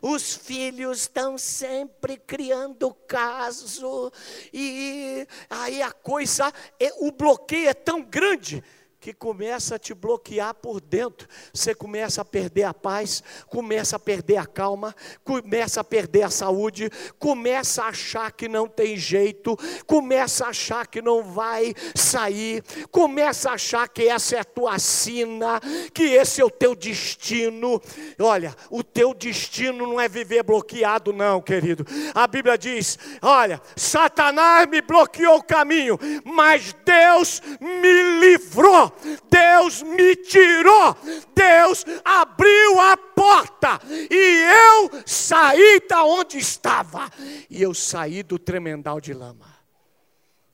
Os 0.01 0.33
filhos 0.33 1.01
estão 1.01 1.37
sempre 1.37 2.17
criando 2.17 2.91
caso. 3.07 4.11
E 4.51 5.27
aí 5.51 5.83
a 5.83 5.91
coisa, 5.91 6.51
é, 6.79 6.91
o 6.97 7.11
bloqueio 7.11 7.69
é 7.69 7.75
tão 7.75 8.01
grande 8.01 8.63
que 9.01 9.13
começa 9.13 9.75
a 9.75 9.79
te 9.79 9.95
bloquear 9.95 10.53
por 10.53 10.79
dentro. 10.79 11.27
Você 11.51 11.73
começa 11.73 12.21
a 12.21 12.25
perder 12.25 12.65
a 12.65 12.73
paz, 12.73 13.23
começa 13.47 13.95
a 13.95 13.99
perder 13.99 14.37
a 14.37 14.45
calma, 14.45 14.95
começa 15.23 15.81
a 15.81 15.83
perder 15.83 16.21
a 16.21 16.29
saúde, 16.29 16.87
começa 17.17 17.81
a 17.81 17.87
achar 17.87 18.31
que 18.31 18.47
não 18.47 18.67
tem 18.67 18.95
jeito, 18.95 19.57
começa 19.87 20.45
a 20.45 20.49
achar 20.49 20.85
que 20.85 21.01
não 21.01 21.23
vai 21.23 21.73
sair, 21.95 22.63
começa 22.91 23.49
a 23.49 23.53
achar 23.53 23.89
que 23.89 24.07
essa 24.07 24.35
é 24.35 24.39
a 24.41 24.43
tua 24.43 24.77
sina, 24.77 25.59
que 25.91 26.03
esse 26.03 26.39
é 26.39 26.45
o 26.45 26.51
teu 26.51 26.75
destino. 26.75 27.81
Olha, 28.19 28.55
o 28.69 28.83
teu 28.83 29.15
destino 29.15 29.87
não 29.87 29.99
é 29.99 30.07
viver 30.07 30.43
bloqueado, 30.43 31.11
não, 31.11 31.41
querido. 31.41 31.83
A 32.13 32.27
Bíblia 32.27 32.55
diz: 32.55 32.99
olha, 33.19 33.59
Satanás 33.75 34.67
me 34.67 34.79
bloqueou 34.79 35.37
o 35.37 35.43
caminho, 35.43 35.97
mas 36.23 36.75
Deus 36.85 37.41
me 37.59 38.19
livrou. 38.19 38.90
Deus 39.29 39.81
me 39.81 40.15
tirou, 40.15 40.95
Deus 41.33 41.85
abriu 42.03 42.79
a 42.79 42.97
porta 42.97 43.79
e 44.09 44.43
eu 44.43 45.03
saí 45.05 45.81
da 45.87 46.03
onde 46.03 46.37
estava, 46.37 47.09
e 47.49 47.61
eu 47.61 47.73
saí 47.73 48.23
do 48.23 48.37
tremendal 48.37 48.99
de 48.99 49.13
lama. 49.13 49.57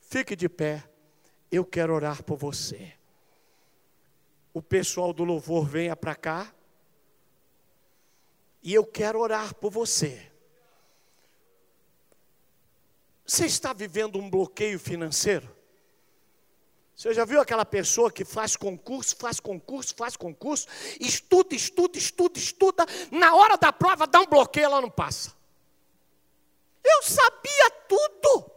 Fique 0.02 0.36
de 0.36 0.48
pé, 0.48 0.84
eu 1.52 1.66
quero 1.66 1.94
orar 1.94 2.24
por 2.24 2.38
você. 2.38 2.94
O 4.54 4.62
pessoal 4.62 5.14
do 5.14 5.24
louvor 5.24 5.66
venha 5.68 5.96
para 5.96 6.16
cá, 6.16 6.54
e 8.64 8.74
eu 8.74 8.86
quero 8.86 9.20
orar 9.20 9.54
por 9.56 9.72
você. 9.72 10.32
Você 13.26 13.46
está 13.46 13.74
vivendo 13.74 14.18
um 14.18 14.30
bloqueio 14.30 14.80
financeiro? 14.80 15.57
Você 16.98 17.14
já 17.14 17.26
viu 17.26 17.40
aquela 17.40 17.64
pessoa 17.64 18.12
que 18.12 18.26
faz 18.26 18.56
concurso, 18.56 19.16
faz 19.18 19.40
concurso, 19.40 19.94
faz 19.96 20.18
concurso, 20.18 20.68
estuda, 21.00 21.54
estuda, 21.54 21.96
estuda, 21.96 22.40
estuda, 22.40 22.86
na 23.12 23.36
hora 23.36 23.56
da 23.56 23.72
prova 23.72 24.08
dá 24.08 24.20
um 24.20 24.26
bloqueio, 24.26 24.66
ela 24.66 24.82
não 24.82 24.90
passa. 24.90 25.32
Eu 26.84 27.04
sabia 27.04 27.70
tudo. 27.88 28.52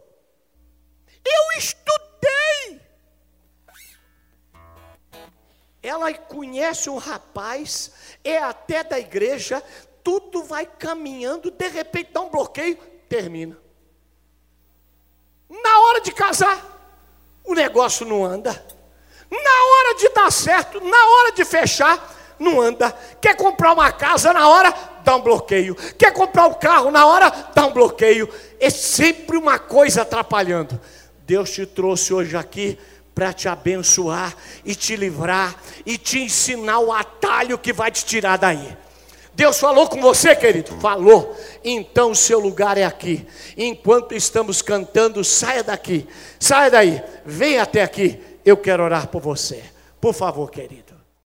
Eu 1.23 1.59
estudei. 1.59 2.81
Ela 5.83 6.11
conhece 6.11 6.89
um 6.89 6.97
rapaz, 6.97 7.91
é 8.23 8.39
até 8.39 8.83
da 8.83 8.99
igreja, 8.99 9.61
tudo 10.03 10.43
vai 10.43 10.65
caminhando, 10.65 11.51
de 11.51 11.67
repente 11.67 12.11
dá 12.11 12.21
um 12.21 12.29
bloqueio, 12.31 12.75
termina. 13.07 13.55
Na 15.47 15.79
hora 15.81 16.01
de 16.01 16.11
casar, 16.11 16.70
o 17.45 17.53
negócio 17.53 18.05
não 18.05 18.23
anda. 18.23 18.51
Na 19.29 19.37
hora 19.37 19.95
de 19.97 20.09
dar 20.09 20.31
certo, 20.31 20.81
na 20.81 21.07
hora 21.07 21.31
de 21.31 21.45
fechar, 21.45 22.17
não 22.37 22.59
anda. 22.59 22.91
Quer 23.21 23.35
comprar 23.35 23.71
uma 23.73 23.91
casa 23.91 24.33
na 24.33 24.47
hora, 24.47 24.73
dá 25.03 25.15
um 25.15 25.21
bloqueio. 25.21 25.75
Quer 25.97 26.11
comprar 26.11 26.47
um 26.47 26.53
carro 26.53 26.91
na 26.91 27.05
hora, 27.05 27.29
dá 27.53 27.65
um 27.65 27.71
bloqueio. 27.71 28.27
É 28.59 28.69
sempre 28.69 29.37
uma 29.37 29.59
coisa 29.59 30.01
atrapalhando. 30.01 30.79
Deus 31.25 31.51
te 31.51 31.65
trouxe 31.65 32.13
hoje 32.13 32.35
aqui 32.35 32.77
para 33.13 33.31
te 33.31 33.47
abençoar 33.47 34.35
e 34.65 34.73
te 34.75 34.95
livrar 34.95 35.55
e 35.85 35.97
te 35.97 36.19
ensinar 36.19 36.79
o 36.79 36.91
atalho 36.91 37.57
que 37.57 37.71
vai 37.71 37.91
te 37.91 38.03
tirar 38.03 38.37
daí. 38.37 38.77
Deus 39.33 39.59
falou 39.59 39.87
com 39.87 40.01
você, 40.01 40.35
querido? 40.35 40.71
Falou. 40.79 41.35
Então 41.63 42.13
seu 42.13 42.39
lugar 42.39 42.77
é 42.77 42.83
aqui. 42.83 43.25
Enquanto 43.57 44.13
estamos 44.13 44.61
cantando, 44.61 45.23
saia 45.23 45.63
daqui. 45.63 46.07
Saia 46.39 46.69
daí. 46.69 47.01
Venha 47.25 47.63
até 47.63 47.81
aqui. 47.81 48.21
Eu 48.43 48.57
quero 48.57 48.83
orar 48.83 49.07
por 49.07 49.21
você. 49.21 49.63
Por 49.99 50.13
favor, 50.13 50.49
querido. 50.51 50.90